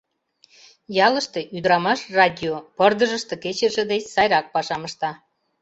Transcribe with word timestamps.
Ялыште 1.05 1.39
ӱдырамаш 1.57 1.99
радио 2.17 2.55
пырдыжыште 2.77 3.35
кечыше 3.43 3.83
деч 3.91 4.03
сайрак 4.13 4.45
пашам 4.53 4.81
ышта. 4.87 5.11